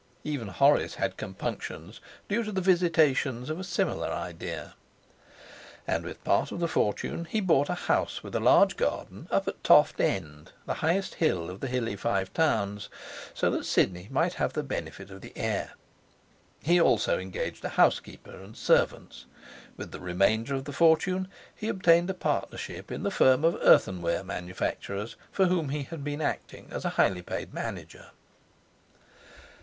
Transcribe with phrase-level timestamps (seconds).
[0.23, 4.73] Even Horace had compunctions due to the visitations of a similar idea.
[5.87, 9.47] And with part of the fortune he bought a house with a large garden up
[9.47, 12.89] at Toft End, the highest hill of the hilly Five Towns,
[13.35, 15.73] so that Sidney might have the benefit of the air.
[16.63, 19.25] He also engaged a housekeeper and servants.
[19.77, 24.23] With the remainder of the fortune he obtained a partnership in the firm of earthenware
[24.23, 28.07] manufacturers for whom he had been acting as highly paid manager.